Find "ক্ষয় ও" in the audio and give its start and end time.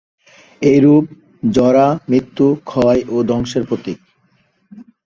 2.65-3.15